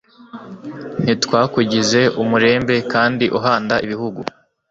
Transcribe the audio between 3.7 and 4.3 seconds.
ibihugu,